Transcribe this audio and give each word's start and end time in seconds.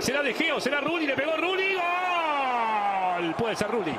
Será 0.00 0.22
De 0.22 0.32
Gea 0.32 0.54
o 0.54 0.60
será 0.60 0.80
Rulli. 0.80 1.06
Le 1.06 1.14
pegó 1.14 1.36
Rulli. 1.36 1.74
¡Gol! 1.74 3.34
Puede 3.36 3.56
ser 3.56 3.68
Rulli. 3.68 3.92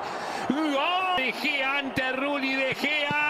¡Gol! 0.50 1.18
De 1.18 1.32
Gea 1.34 1.78
ante. 1.80 2.02
De 2.02 2.76
Gea. 2.76 3.30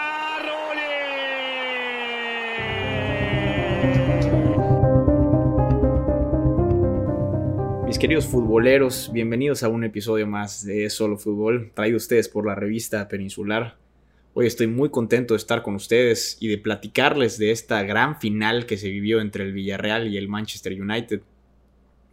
Mis 7.86 7.98
queridos 7.98 8.28
futboleros, 8.28 9.12
bienvenidos 9.12 9.64
a 9.64 9.68
un 9.68 9.84
episodio 9.84 10.28
más 10.28 10.64
de 10.64 10.92
Solo 10.92 11.18
Fútbol, 11.18 11.72
traído 11.74 11.98
ustedes 11.98 12.30
por 12.30 12.46
la 12.46 12.54
revista 12.54 13.08
Peninsular. 13.08 13.78
Hoy 14.36 14.46
estoy 14.46 14.68
muy 14.68 14.92
contento 14.92 15.34
de 15.34 15.40
estar 15.40 15.64
con 15.64 15.74
ustedes 15.74 16.38
y 16.40 16.50
de 16.50 16.60
platicarles 16.60 17.40
de 17.40 17.50
esta 17.50 17.82
gran 17.82 18.20
final 18.20 18.68
que 18.68 18.78
se 18.78 18.90
vivió 18.90 19.22
entre 19.22 19.44
el 19.44 19.54
Villarreal 19.54 20.08
y 20.08 20.18
el 20.18 20.28
Manchester 20.28 20.80
United, 20.80 21.22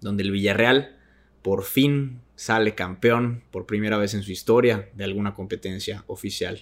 donde 0.00 0.22
el 0.22 0.30
Villarreal 0.30 0.96
por 1.42 1.64
fin 1.64 2.20
sale 2.34 2.74
campeón 2.74 3.42
por 3.50 3.66
primera 3.66 3.96
vez 3.98 4.14
en 4.14 4.22
su 4.22 4.32
historia 4.32 4.88
de 4.94 5.04
alguna 5.04 5.34
competencia 5.34 6.04
oficial. 6.06 6.60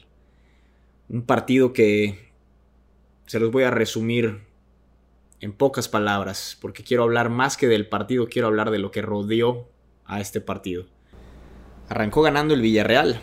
Un 1.08 1.22
partido 1.22 1.72
que 1.72 2.32
se 3.26 3.40
los 3.40 3.50
voy 3.50 3.64
a 3.64 3.70
resumir 3.70 4.42
en 5.40 5.52
pocas 5.52 5.88
palabras, 5.88 6.56
porque 6.60 6.84
quiero 6.84 7.02
hablar 7.02 7.28
más 7.28 7.56
que 7.56 7.66
del 7.66 7.88
partido, 7.88 8.28
quiero 8.28 8.48
hablar 8.48 8.70
de 8.70 8.78
lo 8.78 8.90
que 8.90 9.02
rodeó 9.02 9.68
a 10.06 10.20
este 10.20 10.40
partido. 10.40 10.86
Arrancó 11.88 12.22
ganando 12.22 12.54
el 12.54 12.62
Villarreal 12.62 13.20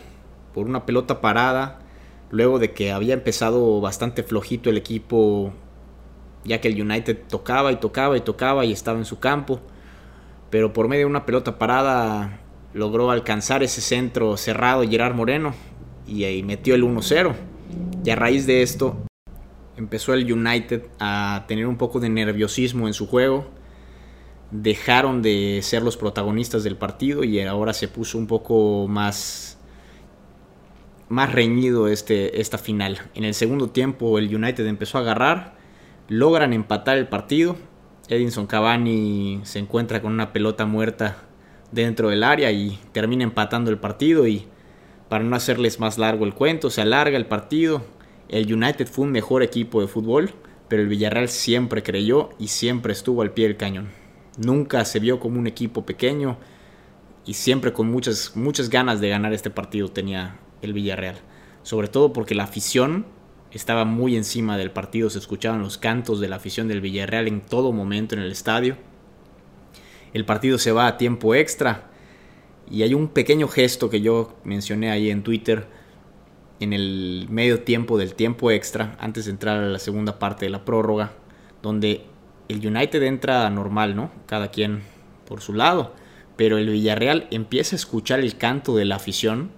por 0.54 0.66
una 0.66 0.86
pelota 0.86 1.20
parada 1.20 1.80
luego 2.30 2.58
de 2.58 2.72
que 2.72 2.92
había 2.92 3.14
empezado 3.14 3.80
bastante 3.80 4.22
flojito 4.22 4.70
el 4.70 4.76
equipo, 4.76 5.52
ya 6.44 6.60
que 6.60 6.68
el 6.68 6.80
United 6.80 7.24
tocaba 7.28 7.72
y 7.72 7.76
tocaba 7.76 8.16
y 8.16 8.20
tocaba 8.20 8.64
y 8.64 8.72
estaba 8.72 8.98
en 8.98 9.04
su 9.04 9.18
campo, 9.18 9.60
pero 10.52 10.74
por 10.74 10.86
medio 10.86 11.06
de 11.06 11.10
una 11.10 11.24
pelota 11.24 11.58
parada 11.58 12.38
logró 12.74 13.10
alcanzar 13.10 13.62
ese 13.62 13.80
centro 13.80 14.36
cerrado 14.36 14.86
Gerard 14.86 15.14
Moreno 15.14 15.54
y 16.06 16.24
ahí 16.24 16.42
metió 16.42 16.74
el 16.74 16.84
1-0. 16.84 17.32
Y 18.04 18.10
a 18.10 18.16
raíz 18.16 18.46
de 18.46 18.60
esto 18.60 19.02
empezó 19.78 20.12
el 20.12 20.30
United 20.30 20.82
a 21.00 21.46
tener 21.48 21.66
un 21.66 21.78
poco 21.78 22.00
de 22.00 22.10
nerviosismo 22.10 22.86
en 22.86 22.92
su 22.92 23.06
juego. 23.06 23.46
Dejaron 24.50 25.22
de 25.22 25.60
ser 25.62 25.82
los 25.82 25.96
protagonistas 25.96 26.64
del 26.64 26.76
partido 26.76 27.24
y 27.24 27.40
ahora 27.40 27.72
se 27.72 27.88
puso 27.88 28.18
un 28.18 28.26
poco 28.26 28.86
más 28.88 29.58
más 31.08 31.32
reñido 31.32 31.88
este, 31.88 32.42
esta 32.42 32.58
final. 32.58 32.98
En 33.14 33.24
el 33.24 33.32
segundo 33.32 33.70
tiempo 33.70 34.18
el 34.18 34.34
United 34.34 34.66
empezó 34.66 34.98
a 34.98 35.00
agarrar, 35.00 35.54
logran 36.08 36.52
empatar 36.52 36.98
el 36.98 37.08
partido. 37.08 37.56
Edinson 38.12 38.46
Cavani 38.46 39.40
se 39.44 39.58
encuentra 39.58 40.02
con 40.02 40.12
una 40.12 40.34
pelota 40.34 40.66
muerta 40.66 41.16
dentro 41.70 42.10
del 42.10 42.22
área 42.22 42.52
y 42.52 42.78
termina 42.92 43.24
empatando 43.24 43.70
el 43.70 43.78
partido 43.78 44.26
y 44.26 44.46
para 45.08 45.24
no 45.24 45.34
hacerles 45.34 45.80
más 45.80 45.96
largo 45.96 46.26
el 46.26 46.34
cuento, 46.34 46.68
se 46.68 46.82
alarga 46.82 47.16
el 47.16 47.26
partido. 47.26 47.82
El 48.28 48.52
United 48.52 48.86
fue 48.86 49.06
un 49.06 49.12
mejor 49.12 49.42
equipo 49.42 49.80
de 49.80 49.86
fútbol, 49.86 50.30
pero 50.68 50.82
el 50.82 50.88
Villarreal 50.88 51.28
siempre 51.28 51.82
creyó 51.82 52.30
y 52.38 52.48
siempre 52.48 52.92
estuvo 52.92 53.22
al 53.22 53.32
pie 53.32 53.46
del 53.46 53.56
cañón. 53.56 53.88
Nunca 54.36 54.84
se 54.84 55.00
vio 55.00 55.18
como 55.18 55.38
un 55.38 55.46
equipo 55.46 55.86
pequeño 55.86 56.36
y 57.24 57.34
siempre 57.34 57.72
con 57.72 57.90
muchas, 57.90 58.36
muchas 58.36 58.68
ganas 58.68 59.00
de 59.00 59.08
ganar 59.08 59.32
este 59.32 59.50
partido 59.50 59.88
tenía 59.88 60.38
el 60.60 60.74
Villarreal. 60.74 61.16
Sobre 61.62 61.88
todo 61.88 62.12
porque 62.12 62.34
la 62.34 62.44
afición 62.44 63.06
estaba 63.52 63.84
muy 63.84 64.16
encima 64.16 64.56
del 64.56 64.70
partido, 64.70 65.10
se 65.10 65.18
escuchaban 65.18 65.62
los 65.62 65.78
cantos 65.78 66.20
de 66.20 66.28
la 66.28 66.36
afición 66.36 66.68
del 66.68 66.80
Villarreal 66.80 67.28
en 67.28 67.40
todo 67.40 67.72
momento 67.72 68.14
en 68.14 68.22
el 68.22 68.32
estadio. 68.32 68.76
El 70.12 70.24
partido 70.24 70.58
se 70.58 70.72
va 70.72 70.86
a 70.86 70.96
tiempo 70.96 71.34
extra 71.34 71.90
y 72.70 72.82
hay 72.82 72.94
un 72.94 73.08
pequeño 73.08 73.48
gesto 73.48 73.90
que 73.90 74.00
yo 74.00 74.36
mencioné 74.44 74.90
ahí 74.90 75.10
en 75.10 75.22
Twitter 75.22 75.66
en 76.60 76.72
el 76.72 77.26
medio 77.28 77.62
tiempo 77.62 77.98
del 77.98 78.14
tiempo 78.14 78.50
extra, 78.50 78.96
antes 79.00 79.24
de 79.24 79.32
entrar 79.32 79.58
a 79.58 79.66
la 79.66 79.78
segunda 79.78 80.18
parte 80.18 80.44
de 80.44 80.50
la 80.50 80.64
prórroga, 80.64 81.12
donde 81.60 82.06
el 82.48 82.64
United 82.64 83.02
entra 83.02 83.48
normal, 83.50 83.96
¿no? 83.96 84.12
Cada 84.26 84.50
quien 84.50 84.82
por 85.26 85.40
su 85.40 85.54
lado, 85.54 85.94
pero 86.36 86.58
el 86.58 86.68
Villarreal 86.68 87.26
empieza 87.30 87.74
a 87.74 87.78
escuchar 87.78 88.20
el 88.20 88.36
canto 88.36 88.76
de 88.76 88.84
la 88.84 88.96
afición 88.96 89.50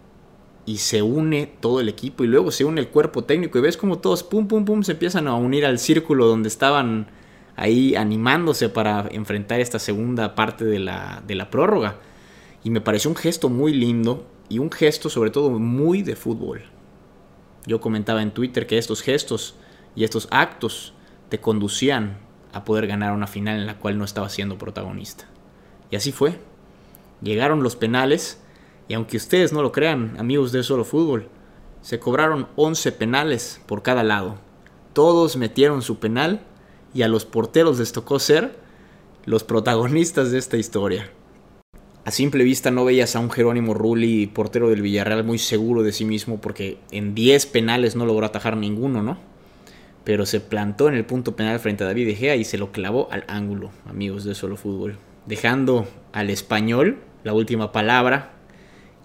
y 0.66 0.78
se 0.78 1.02
une 1.02 1.47
todo 1.60 1.80
el 1.80 1.88
equipo 1.88 2.25
y 2.25 2.26
luego 2.26 2.50
se 2.50 2.64
une 2.64 2.80
el 2.80 2.88
cuerpo 2.88 3.25
técnico 3.25 3.58
y 3.58 3.62
ves 3.62 3.76
como 3.76 3.98
todos 3.98 4.22
pum 4.22 4.48
pum 4.48 4.64
pum 4.64 4.82
se 4.82 4.92
empiezan 4.92 5.28
a 5.28 5.34
unir 5.34 5.66
al 5.66 5.78
círculo 5.78 6.26
donde 6.26 6.48
estaban 6.48 7.08
ahí 7.56 7.94
animándose 7.94 8.69
para 8.69 9.08
enfrentar 9.10 9.60
esta 9.60 9.78
segunda 9.78 10.34
parte 10.34 10.64
de 10.64 10.78
la, 10.78 11.22
de 11.26 11.34
la 11.34 11.50
prórroga. 11.50 11.97
Y 12.62 12.70
me 12.70 12.80
pareció 12.80 13.10
un 13.10 13.16
gesto 13.16 13.48
muy 13.48 13.72
lindo 13.72 14.26
y 14.48 14.58
un 14.58 14.70
gesto 14.70 15.08
sobre 15.08 15.30
todo 15.30 15.50
muy 15.50 16.02
de 16.02 16.16
fútbol. 16.16 16.62
Yo 17.66 17.81
comentaba 17.81 18.22
en 18.22 18.32
Twitter 18.32 18.66
que 18.66 18.78
estos 18.78 19.02
gestos 19.02 19.54
y 19.94 20.04
estos 20.04 20.28
actos 20.31 20.94
te 21.28 21.41
conducían 21.41 22.19
a 22.52 22.64
poder 22.64 22.86
ganar 22.86 23.12
una 23.12 23.26
final 23.26 23.58
en 23.58 23.66
la 23.66 23.78
cual 23.78 23.98
no 23.98 24.04
estaba 24.04 24.28
siendo 24.28 24.58
protagonista. 24.58 25.26
Y 25.91 25.96
así 25.96 26.12
fue. 26.12 26.38
Llegaron 27.22 27.62
los 27.62 27.76
penales 27.76 28.41
y 28.89 28.95
aunque 28.95 29.17
ustedes 29.17 29.53
no 29.53 29.62
lo 29.62 29.72
crean, 29.72 30.17
amigos 30.19 30.53
de 30.53 30.62
Solo 30.62 30.84
Fútbol, 30.84 31.28
se 31.81 31.99
cobraron 31.99 32.49
11 32.56 32.93
penales 32.93 33.61
por 33.67 33.83
cada 33.83 34.03
lado. 34.03 34.37
Todos 34.93 35.37
metieron 35.37 35.83
su 35.83 35.99
penal 35.99 36.41
y 36.93 37.03
a 37.03 37.09
los 37.09 37.25
porteros 37.25 37.78
les 37.78 37.93
tocó 37.93 38.19
ser 38.19 38.56
los 39.25 39.44
protagonistas 39.44 40.31
de 40.31 40.39
esta 40.39 40.56
historia. 40.56 41.11
A 42.05 42.11
simple 42.11 42.44
vista 42.44 42.71
no 42.71 42.84
veías 42.84 43.17
a 43.17 43.21
un 43.21 43.31
Jerónimo 43.31 43.73
Rulli, 43.73 44.27
portero 44.27 44.69
del 44.69 44.83
Villarreal, 44.83 45.25
muy 45.25 45.39
seguro 45.39 45.83
de 45.83 45.93
sí 45.93 46.05
mismo 46.05 46.41
porque 46.41 46.78
en 46.91 47.15
10 47.15 47.47
penales 47.47 47.97
no 47.97 48.05
logró 48.05 48.27
atajar 48.27 48.59
ninguno, 48.59 49.03
¿no? 49.03 49.19
Pero 50.05 50.27
se 50.27 50.41
plantó 50.41 50.89
en 50.89 50.94
el 50.94 51.06
punto 51.06 51.34
penal 51.34 51.59
frente 51.61 51.83
a 51.83 51.87
David 51.87 52.06
De 52.06 52.15
Gea 52.15 52.37
y 52.37 52.44
se 52.44 52.59
lo 52.59 52.73
clavó 52.73 53.09
al 53.11 53.25
ángulo, 53.27 53.71
amigos 53.87 54.25
de 54.25 54.34
Solo 54.34 54.59
Fútbol. 54.59 54.99
Dejando 55.25 55.87
al 56.12 56.28
español 56.28 56.99
la 57.25 57.33
última 57.33 57.73
palabra 57.73 58.34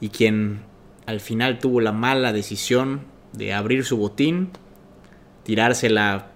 y 0.01 0.09
quien 0.09 0.61
al 1.05 1.19
final 1.19 1.59
tuvo 1.59 1.81
la 1.81 1.91
mala 1.91 2.33
decisión 2.33 3.01
de 3.33 3.53
abrir 3.53 3.85
su 3.85 3.97
botín, 3.97 4.49
tirársela 5.43 6.31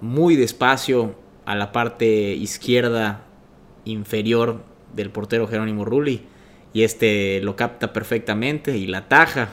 muy 0.00 0.36
despacio 0.36 1.14
a 1.44 1.54
la 1.54 1.72
parte 1.72 2.34
izquierda 2.34 3.24
inferior 3.84 4.62
del 4.94 5.10
portero 5.10 5.46
Jerónimo 5.46 5.84
Rulli 5.84 6.26
y 6.72 6.82
este 6.82 7.40
lo 7.40 7.56
capta 7.56 7.92
perfectamente 7.92 8.76
y 8.76 8.86
la 8.86 9.08
taja 9.08 9.48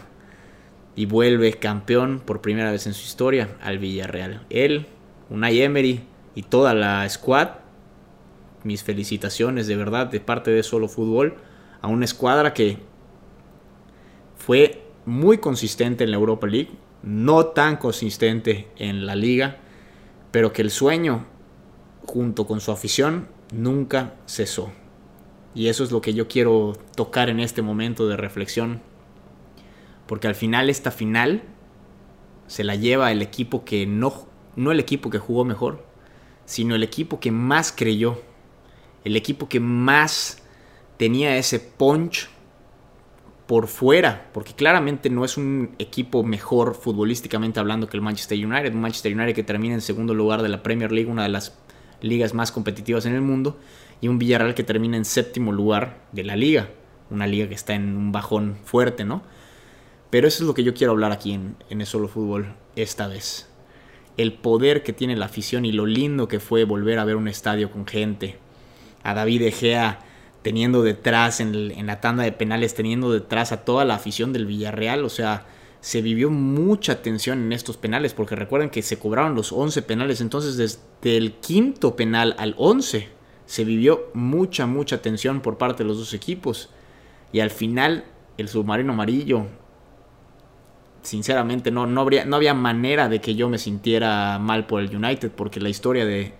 y 0.95 1.05
vuelve 1.05 1.53
campeón 1.53 2.21
por 2.23 2.41
primera 2.41 2.71
vez 2.71 2.85
en 2.87 2.93
su 2.93 3.05
historia 3.05 3.55
al 3.61 3.79
Villarreal. 3.79 4.45
Él, 4.49 4.87
Unai 5.29 5.61
Emery 5.61 6.03
y 6.35 6.43
toda 6.43 6.73
la 6.73 7.07
squad, 7.09 7.49
mis 8.63 8.83
felicitaciones 8.83 9.67
de 9.67 9.75
verdad 9.75 10.07
de 10.07 10.19
parte 10.19 10.51
de 10.51 10.63
Solo 10.63 10.87
Fútbol 10.87 11.35
a 11.81 11.87
una 11.87 12.05
escuadra 12.05 12.53
que 12.53 12.77
fue 14.45 14.83
muy 15.05 15.37
consistente 15.37 16.03
en 16.03 16.11
la 16.11 16.17
Europa 16.17 16.47
League, 16.47 16.71
no 17.01 17.45
tan 17.45 17.77
consistente 17.77 18.67
en 18.75 19.05
la 19.05 19.15
liga, 19.15 19.59
pero 20.31 20.51
que 20.51 20.61
el 20.61 20.69
sueño 20.69 21.25
junto 22.05 22.45
con 22.45 22.59
su 22.59 22.73
afición 22.73 23.29
nunca 23.53 24.15
cesó. 24.25 24.69
Y 25.55 25.67
eso 25.67 25.85
es 25.85 25.91
lo 25.93 26.01
que 26.01 26.13
yo 26.13 26.27
quiero 26.27 26.73
tocar 26.93 27.29
en 27.29 27.39
este 27.39 27.61
momento 27.61 28.09
de 28.09 28.17
reflexión, 28.17 28.81
porque 30.07 30.27
al 30.27 30.35
final 30.35 30.69
esta 30.69 30.91
final 30.91 31.43
se 32.47 32.65
la 32.65 32.75
lleva 32.75 33.13
el 33.13 33.21
equipo 33.21 33.63
que 33.63 33.85
no, 33.85 34.27
no 34.57 34.73
el 34.73 34.81
equipo 34.81 35.09
que 35.09 35.19
jugó 35.19 35.45
mejor, 35.45 35.85
sino 36.43 36.75
el 36.75 36.83
equipo 36.83 37.21
que 37.21 37.31
más 37.31 37.71
creyó, 37.71 38.21
el 39.05 39.15
equipo 39.15 39.47
que 39.47 39.61
más 39.61 40.43
tenía 40.97 41.37
ese 41.37 41.61
punch 41.61 42.32
por 43.47 43.67
fuera, 43.67 44.29
porque 44.33 44.53
claramente 44.53 45.09
no 45.09 45.25
es 45.25 45.37
un 45.37 45.75
equipo 45.77 46.23
mejor 46.23 46.75
futbolísticamente 46.75 47.59
hablando 47.59 47.87
que 47.87 47.97
el 47.97 48.01
Manchester 48.01 48.37
United, 48.37 48.73
un 48.73 48.81
Manchester 48.81 49.13
United 49.13 49.35
que 49.35 49.43
termina 49.43 49.73
en 49.73 49.81
segundo 49.81 50.13
lugar 50.13 50.41
de 50.41 50.49
la 50.49 50.63
Premier 50.63 50.91
League, 50.91 51.11
una 51.11 51.23
de 51.23 51.29
las 51.29 51.57
ligas 52.01 52.33
más 52.33 52.51
competitivas 52.51 53.05
en 53.05 53.13
el 53.13 53.21
mundo, 53.21 53.57
y 53.99 54.07
un 54.07 54.17
Villarreal 54.17 54.55
que 54.55 54.63
termina 54.63 54.97
en 54.97 55.05
séptimo 55.05 55.51
lugar 55.51 56.05
de 56.11 56.23
la 56.23 56.35
liga, 56.35 56.69
una 57.09 57.27
liga 57.27 57.47
que 57.47 57.53
está 57.53 57.73
en 57.73 57.95
un 57.95 58.11
bajón 58.11 58.57
fuerte, 58.63 59.03
¿no? 59.05 59.23
Pero 60.09 60.27
eso 60.27 60.43
es 60.43 60.47
lo 60.47 60.53
que 60.53 60.63
yo 60.63 60.73
quiero 60.73 60.91
hablar 60.91 61.11
aquí 61.11 61.33
en, 61.33 61.55
en 61.69 61.81
el 61.81 61.87
solo 61.87 62.07
fútbol 62.07 62.53
esta 62.75 63.07
vez. 63.07 63.49
El 64.15 64.33
poder 64.33 64.83
que 64.83 64.93
tiene 64.93 65.15
la 65.15 65.25
afición 65.25 65.65
y 65.65 65.71
lo 65.71 65.85
lindo 65.85 66.27
que 66.27 66.39
fue 66.39 66.65
volver 66.65 66.99
a 66.99 67.05
ver 67.05 67.15
un 67.15 67.27
estadio 67.27 67.71
con 67.71 67.87
gente. 67.87 68.37
A 69.03 69.13
David 69.13 69.41
Egea 69.41 69.99
teniendo 70.43 70.83
detrás 70.83 71.39
en, 71.39 71.87
la 71.87 72.01
tanda 72.01 72.23
de 72.23 72.33
penales, 72.33 72.75
teniendo 72.75 73.11
detrás 73.11 73.51
a 73.51 73.63
toda 73.63 73.85
la 73.85 73.95
afición 73.95 74.33
del 74.33 74.45
Villarreal. 74.45 75.05
O 75.05 75.09
sea, 75.09 75.47
se 75.79 76.01
vivió 76.01 76.29
mucha 76.29 77.01
tensión 77.01 77.41
en 77.43 77.53
estos 77.53 77.77
penales, 77.77 78.13
porque 78.13 78.35
recuerden 78.35 78.69
que 78.69 78.81
se 78.81 78.99
cobraron 78.99 79.35
los 79.35 79.51
11 79.51 79.81
penales, 79.81 80.21
entonces 80.21 80.57
desde 80.57 81.17
el 81.17 81.33
quinto 81.33 81.95
penal 81.95 82.35
al 82.37 82.53
11 82.57 83.09
Se 83.45 83.65
vivió 83.65 84.09
mucha, 84.13 84.65
mucha 84.65 85.01
tensión 85.01 85.41
por 85.41 85.57
parte 85.57 85.83
de 85.83 85.89
los 85.89 85.97
dos 85.97 86.13
equipos. 86.13 86.69
Y 87.31 87.39
al 87.39 87.49
final, 87.49 88.05
el 88.37 88.47
submarino 88.47 88.93
amarillo, 88.93 89.47
sinceramente, 91.01 91.71
no, 91.71 91.87
no, 91.87 92.01
habría, 92.01 92.25
no 92.25 92.35
había 92.35 92.53
manera 92.53 93.09
de 93.09 93.21
que 93.21 93.35
yo 93.35 93.49
me 93.49 93.57
sintiera 93.57 94.39
mal 94.39 94.67
por 94.67 94.81
el 94.81 94.95
United, 94.95 95.31
porque 95.31 95.59
la 95.59 95.69
historia 95.69 96.05
de, 96.05 96.33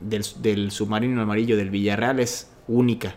del, 0.00 0.24
del 0.40 0.70
submarino 0.70 1.20
amarillo 1.22 1.56
del 1.56 1.70
Villarreal 1.70 2.20
es 2.20 2.52
única 2.72 3.16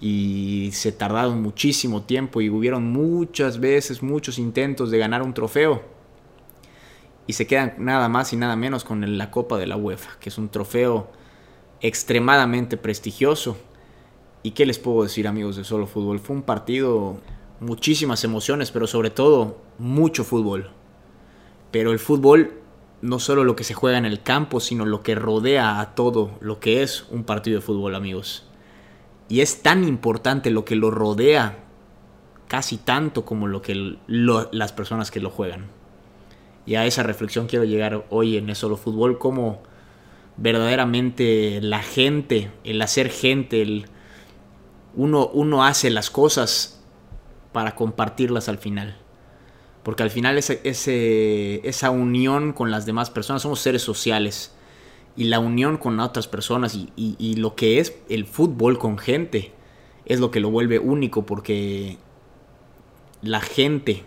y 0.00 0.70
se 0.72 0.90
tardaron 0.92 1.40
muchísimo 1.42 2.02
tiempo 2.02 2.40
y 2.40 2.50
hubieron 2.50 2.92
muchas 2.92 3.60
veces 3.60 4.02
muchos 4.02 4.38
intentos 4.38 4.90
de 4.90 4.98
ganar 4.98 5.22
un 5.22 5.32
trofeo 5.32 5.82
y 7.26 7.34
se 7.34 7.46
quedan 7.46 7.74
nada 7.78 8.08
más 8.08 8.32
y 8.32 8.36
nada 8.36 8.56
menos 8.56 8.84
con 8.84 9.16
la 9.16 9.30
Copa 9.30 9.58
de 9.58 9.66
la 9.66 9.76
UEFA, 9.76 10.18
que 10.18 10.28
es 10.28 10.38
un 10.38 10.48
trofeo 10.48 11.10
extremadamente 11.80 12.76
prestigioso. 12.76 13.56
¿Y 14.42 14.52
qué 14.52 14.66
les 14.66 14.78
puedo 14.78 15.04
decir 15.04 15.28
amigos 15.28 15.56
de 15.56 15.64
Solo 15.64 15.86
Fútbol? 15.86 16.18
Fue 16.18 16.34
un 16.34 16.42
partido, 16.42 17.20
muchísimas 17.60 18.24
emociones, 18.24 18.72
pero 18.72 18.86
sobre 18.86 19.10
todo 19.10 19.58
mucho 19.78 20.24
fútbol. 20.24 20.70
Pero 21.70 21.92
el 21.92 22.00
fútbol 22.00 22.54
no 23.02 23.18
solo 23.18 23.44
lo 23.44 23.54
que 23.56 23.64
se 23.64 23.74
juega 23.74 23.98
en 23.98 24.04
el 24.04 24.22
campo, 24.22 24.58
sino 24.58 24.84
lo 24.84 25.02
que 25.02 25.14
rodea 25.14 25.80
a 25.80 25.94
todo 25.94 26.32
lo 26.40 26.58
que 26.58 26.82
es 26.82 27.06
un 27.10 27.24
partido 27.24 27.60
de 27.60 27.66
fútbol 27.66 27.94
amigos. 27.94 28.48
Y 29.28 29.40
es 29.40 29.62
tan 29.62 29.84
importante 29.84 30.50
lo 30.50 30.64
que 30.64 30.76
lo 30.76 30.90
rodea, 30.90 31.58
casi 32.48 32.76
tanto 32.76 33.24
como 33.24 33.46
lo 33.46 33.62
que 33.62 33.96
las 34.06 34.72
personas 34.72 35.10
que 35.10 35.20
lo 35.20 35.30
juegan. 35.30 35.66
Y 36.66 36.74
a 36.76 36.86
esa 36.86 37.02
reflexión 37.02 37.46
quiero 37.46 37.64
llegar 37.64 38.04
hoy 38.10 38.36
en 38.36 38.50
eso, 38.50 38.68
lo 38.68 38.76
fútbol, 38.76 39.18
como 39.18 39.62
verdaderamente 40.36 41.60
la 41.62 41.82
gente, 41.82 42.50
el 42.64 42.80
hacer 42.82 43.10
gente, 43.10 43.62
el, 43.62 43.86
uno, 44.94 45.28
uno 45.28 45.64
hace 45.64 45.90
las 45.90 46.10
cosas 46.10 46.80
para 47.52 47.74
compartirlas 47.74 48.48
al 48.48 48.58
final. 48.58 48.96
Porque 49.82 50.02
al 50.02 50.10
final 50.10 50.38
esa 50.38 51.90
unión 51.90 52.52
con 52.52 52.70
las 52.70 52.86
demás 52.86 53.10
personas, 53.10 53.42
somos 53.42 53.60
seres 53.60 53.82
sociales 53.82 54.54
y 55.16 55.24
la 55.24 55.38
unión 55.40 55.76
con 55.76 56.00
otras 56.00 56.28
personas 56.28 56.78
y, 56.96 57.36
lo 57.36 57.54
que 57.54 57.78
es 57.78 57.96
el 58.08 58.26
fútbol 58.26 58.78
con 58.78 58.98
gente 58.98 59.52
es 60.04 60.20
lo 60.20 60.30
que 60.30 60.40
lo 60.40 60.50
vuelve 60.50 60.78
único 60.78 61.26
porque 61.26 61.98
la 63.20 63.40
gente 63.40 64.04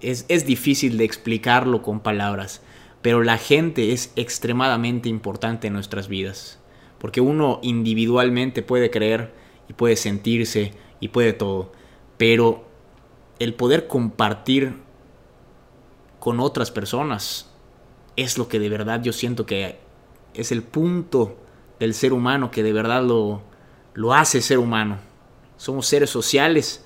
es, 0.00 0.26
es, 0.28 0.46
difícil 0.46 0.98
de 0.98 1.04
explicarlo 1.04 1.82
con 1.82 2.00
palabras, 2.00 2.62
pero 3.02 3.22
la 3.22 3.38
gente 3.38 3.92
es 3.92 4.12
extremadamente 4.16 5.08
importante 5.08 5.68
en 5.68 5.72
nuestras 5.72 6.08
vidas 6.08 6.58
porque 6.98 7.20
uno 7.20 7.60
individualmente 7.62 8.62
puede 8.62 8.90
creer 8.90 9.32
y 9.68 9.72
puede 9.72 9.96
sentirse 9.96 10.72
y 11.00 11.08
puede 11.08 11.32
todo, 11.32 11.72
pero 12.16 12.64
el 13.38 13.54
poder 13.54 13.86
compartir 13.86 14.74
con 16.18 16.40
otras 16.40 16.70
personas 16.70 17.47
es 18.18 18.36
lo 18.36 18.48
que 18.48 18.58
de 18.58 18.68
verdad 18.68 19.00
yo 19.00 19.12
siento 19.12 19.46
que 19.46 19.78
es 20.34 20.50
el 20.50 20.64
punto 20.64 21.36
del 21.78 21.94
ser 21.94 22.12
humano 22.12 22.50
que 22.50 22.64
de 22.64 22.72
verdad 22.72 23.02
lo, 23.04 23.42
lo 23.94 24.12
hace 24.12 24.42
ser 24.42 24.58
humano. 24.58 24.98
Somos 25.56 25.86
seres 25.86 26.10
sociales 26.10 26.84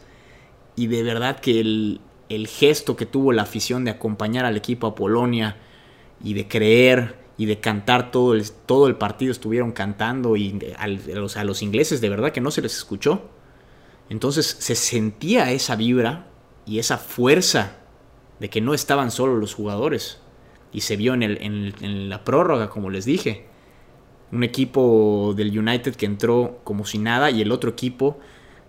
y 0.76 0.88
de 0.88 1.02
verdad 1.02 1.40
que 1.40 1.60
el, 1.60 2.00
gesto 2.46 2.96
que 2.96 3.06
tuvo 3.06 3.32
la 3.32 3.42
afición 3.42 3.84
de 3.84 3.90
acompañar 3.90 4.44
al 4.44 4.58
equipo 4.58 4.86
a 4.86 4.94
Polonia 4.94 5.56
y 6.22 6.34
de 6.34 6.48
creer 6.48 7.16
y 7.38 7.46
de 7.46 7.60
cantar 7.60 8.10
todo 8.10 8.34
el, 8.34 8.50
todo 8.50 8.86
el 8.86 8.96
partido 8.96 9.32
estuvieron 9.32 9.72
cantando 9.72 10.36
y 10.36 10.58
a 10.76 10.86
los, 10.86 11.38
a 11.38 11.44
los 11.44 11.62
ingleses 11.62 12.02
de 12.02 12.10
verdad 12.10 12.32
que 12.32 12.42
no 12.42 12.50
se 12.50 12.60
les 12.60 12.76
escuchó. 12.76 13.22
Entonces 14.10 14.46
se 14.46 14.74
sentía 14.74 15.50
esa 15.50 15.76
vibra 15.76 16.26
y 16.66 16.78
esa 16.78 16.98
fuerza 16.98 17.78
de 18.38 18.50
que 18.50 18.60
no 18.60 18.74
estaban 18.74 19.10
solo 19.10 19.36
los 19.36 19.54
jugadores 19.54 20.21
y 20.72 20.80
se 20.80 20.96
vio 20.96 21.14
en, 21.14 21.22
el, 21.22 21.38
en, 21.80 22.08
la 22.08 22.24
prórroga, 22.24 22.70
como 22.70 22.90
les 22.90 23.04
dije. 23.04 23.46
Un 24.30 24.42
equipo 24.42 25.34
del 25.36 25.56
United 25.56 25.94
que 25.94 26.06
entró 26.06 26.60
como 26.64 26.86
si 26.86 26.98
nada 26.98 27.30
y 27.30 27.42
el 27.42 27.52
otro 27.52 27.70
equipo 27.70 28.18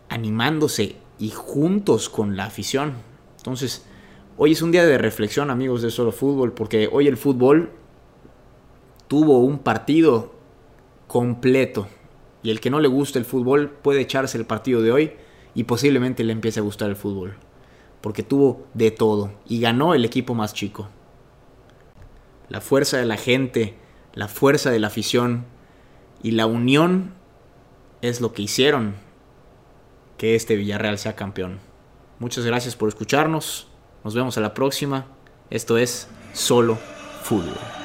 animándose 0.10 0.98
y 1.18 1.30
juntos 1.30 2.10
con 2.10 2.36
la 2.36 2.46
afición. 2.46 2.94
Entonces, 3.38 3.86
hoy 4.38 4.52
es 4.52 4.62
un 4.62 4.72
día 4.72 4.86
de 4.86 4.98
reflexión, 4.98 5.50
amigos 5.50 5.82
de 5.82 5.90
Solo 5.90 6.12
Fútbol, 6.12 6.52
porque 6.52 6.90
hoy 6.92 7.08
el 7.08 7.16
fútbol 7.16 7.72
tuvo 9.08 9.40
un 9.40 9.60
partido 9.60 10.34
completo. 11.08 11.88
Y 12.42 12.50
el 12.50 12.60
que 12.60 12.70
no 12.70 12.82
le 12.82 12.90
guste 12.90 13.20
el 13.20 13.26
fútbol 13.26 13.70
puede 13.70 14.02
echarse 14.02 14.38
el 14.38 14.46
partido 14.46 14.82
de 14.82 14.92
hoy 14.92 15.14
y 15.56 15.64
posiblemente 15.64 16.26
le 16.26 16.34
empiece 16.34 16.60
a 16.60 16.64
gustar 16.64 16.90
el 16.90 16.98
fútbol. 16.98 17.36
Porque 18.02 18.24
tuvo 18.24 18.66
de 18.74 18.92
todo 18.92 19.32
y 19.48 19.62
ganó 19.62 19.94
el 19.94 20.04
equipo 20.04 20.34
más 20.34 20.54
chico 20.54 20.90
la 22.50 22.62
fuerza 22.62 22.98
de 22.98 23.06
la 23.06 23.18
gente, 23.18 23.76
la 24.14 24.28
fuerza 24.28 24.72
de 24.72 24.80
la 24.80 24.88
afición 24.88 25.46
y 26.22 26.32
la 26.32 26.46
unión 26.46 27.14
es 28.02 28.22
lo 28.22 28.34
que 28.34 28.44
hicieron 28.44 28.96
que 30.18 30.36
este 30.36 30.56
Villarreal 30.56 30.98
sea 30.98 31.16
campeón. 31.16 31.60
Muchas 32.20 32.46
gracias 32.46 32.76
por 32.76 32.90
escucharnos. 32.90 33.68
Nos 34.04 34.16
vemos 34.16 34.38
a 34.38 34.42
la 34.42 34.54
próxima. 34.54 35.08
Esto 35.50 35.78
es 35.78 36.08
Solo 36.34 36.78
Fútbol. 37.24 37.83